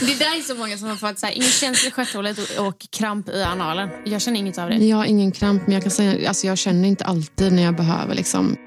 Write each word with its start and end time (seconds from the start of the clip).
Det 0.00 0.14
där 0.14 0.38
är 0.38 0.42
så 0.42 0.54
många 0.54 0.78
som 0.78 0.88
har 0.88 0.96
fått 0.96 1.18
så 1.18 1.26
här, 1.26 1.32
ingen 1.32 1.50
känsla 1.50 1.88
i 1.88 1.90
stjärthålet 1.90 2.38
och, 2.38 2.66
och 2.66 2.86
kramp 2.90 3.28
i 3.28 3.42
analen. 3.42 3.88
Jag 4.04 4.22
känner 4.22 4.38
inget 4.38 4.58
av 4.58 4.70
det. 4.70 4.76
Jag 4.76 4.96
har 4.96 5.04
ingen 5.04 5.32
kramp, 5.32 5.62
men 5.66 5.74
jag 5.74 5.82
kan 5.82 5.90
säga 5.90 6.28
alltså 6.28 6.46
jag 6.46 6.58
känner 6.58 6.88
inte 6.88 7.04
alltid 7.04 7.52
när 7.52 7.62
jag 7.62 7.76
behöver. 7.76 8.14
liksom. 8.14 8.56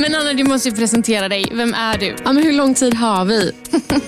Men 0.00 0.14
Anna, 0.14 0.32
du 0.32 0.44
måste 0.44 0.68
ju 0.68 0.76
presentera 0.76 1.28
dig. 1.28 1.44
Vem 1.52 1.74
är 1.74 1.98
du? 1.98 2.16
Ja, 2.24 2.32
men 2.32 2.42
hur 2.42 2.52
lång 2.52 2.74
tid 2.74 2.94
har 2.94 3.24
vi? 3.24 3.52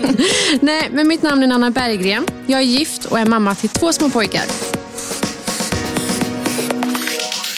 Nej, 0.61 0.88
men 0.92 1.08
mitt 1.08 1.22
namn 1.22 1.42
är 1.42 1.46
Nanna 1.46 1.70
Berggren. 1.70 2.27
Jag 2.46 2.61
är 2.61 2.64
gift 2.64 3.04
och 3.04 3.18
är 3.18 3.27
mamma 3.27 3.54
till 3.54 3.68
två 3.68 3.92
små 3.92 4.11
pojkar. 4.11 4.45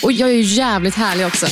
Och 0.02 0.12
jag 0.12 0.28
är 0.28 0.34
ju 0.34 0.42
jävligt 0.42 0.94
härlig 0.94 1.26
också. 1.26 1.46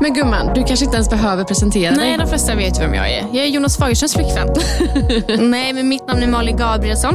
Men 0.00 0.14
gumman, 0.14 0.54
du 0.54 0.64
kanske 0.64 0.84
inte 0.84 0.96
ens 0.96 1.10
behöver 1.10 1.44
presentera 1.44 1.94
Nej, 1.94 2.08
dig? 2.08 2.18
de 2.18 2.28
flesta 2.28 2.54
vet 2.54 2.80
vem 2.80 2.94
jag 2.94 3.10
är. 3.10 3.26
Jag 3.32 3.44
är 3.44 3.48
Jonas 3.48 3.76
Fagerströms 3.76 4.14
flickvän. 4.14 4.48
Nej, 5.50 5.72
men 5.72 5.88
mitt 5.88 6.08
namn 6.08 6.22
är 6.22 6.26
Malin 6.26 6.56
Gabrielsson. 6.56 7.14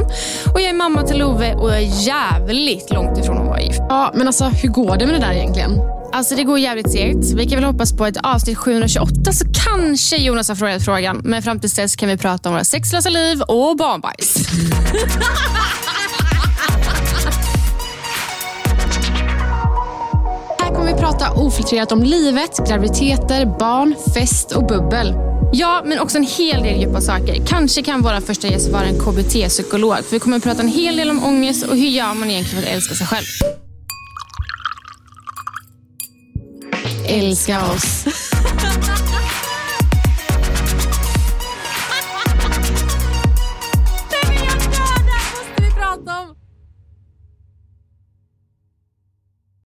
Och 0.54 0.60
jag 0.60 0.68
är 0.70 0.74
mamma 0.74 1.02
till 1.02 1.18
Love 1.18 1.54
och 1.54 1.70
jag 1.70 1.76
är 1.78 2.06
jävligt 2.06 2.90
långt 2.90 3.18
ifrån 3.18 3.38
att 3.38 3.46
vara 3.46 3.60
gift. 3.60 3.80
Ja, 3.88 4.12
men 4.14 4.26
alltså 4.26 4.44
hur 4.44 4.68
går 4.68 4.96
det 4.96 5.06
med 5.06 5.14
det 5.14 5.26
där 5.26 5.32
egentligen? 5.32 5.70
Alltså 6.12 6.34
det 6.34 6.44
går 6.44 6.58
jävligt 6.58 6.92
segt. 6.92 7.32
Vi 7.34 7.48
kan 7.48 7.56
väl 7.60 7.64
hoppas 7.64 7.92
på 7.92 8.06
ett 8.06 8.16
avsnitt 8.22 8.58
728 8.58 9.32
så 9.32 9.44
kanske 9.66 10.16
Jonas 10.16 10.48
har 10.48 10.54
frågat 10.54 10.84
frågan. 10.84 11.20
Men 11.24 11.42
fram 11.42 11.60
tills 11.60 11.74
dess 11.74 11.96
kan 11.96 12.08
vi 12.08 12.16
prata 12.16 12.48
om 12.48 12.54
våra 12.54 12.64
sexlösa 12.64 13.08
liv 13.08 13.42
och 13.42 13.76
barnbajs. 13.76 14.36
prata 21.02 21.32
ofiltrerat 21.32 21.92
om 21.92 22.02
livet, 22.02 22.68
graviditeter, 22.68 23.46
barn, 23.58 23.94
fest 24.14 24.52
och 24.52 24.66
bubbel. 24.66 25.14
Ja, 25.52 25.82
men 25.84 25.98
också 25.98 26.18
en 26.18 26.24
hel 26.24 26.62
del 26.62 26.80
djupa 26.80 27.00
saker. 27.00 27.46
Kanske 27.46 27.82
kan 27.82 28.02
vår 28.02 28.20
första 28.20 28.48
gäst 28.48 28.68
vara 28.68 28.84
en 28.84 28.98
KBT-psykolog. 28.98 29.96
För 29.96 30.10
vi 30.10 30.18
kommer 30.18 30.36
att 30.36 30.42
prata 30.42 30.62
en 30.62 30.68
hel 30.68 30.96
del 30.96 31.10
om 31.10 31.24
ångest 31.24 31.66
och 31.66 31.76
hur 31.76 31.88
gör 31.88 32.14
man 32.14 32.30
egentligen 32.30 32.62
för 32.62 32.70
att 32.70 32.76
älska 32.76 32.94
sig 32.94 33.06
själv. 33.06 33.26
Älska 37.08 37.72
oss. 37.72 38.04